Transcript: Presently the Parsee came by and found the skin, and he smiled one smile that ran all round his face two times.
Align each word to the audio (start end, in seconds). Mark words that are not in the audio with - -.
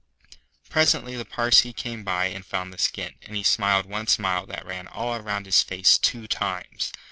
Presently 0.67 1.15
the 1.15 1.25
Parsee 1.25 1.73
came 1.73 2.03
by 2.03 2.25
and 2.25 2.43
found 2.43 2.73
the 2.73 2.79
skin, 2.79 3.13
and 3.21 3.35
he 3.35 3.43
smiled 3.43 3.85
one 3.85 4.07
smile 4.07 4.47
that 4.47 4.65
ran 4.65 4.87
all 4.87 5.19
round 5.21 5.45
his 5.45 5.61
face 5.61 5.99
two 5.99 6.25
times. 6.25 6.91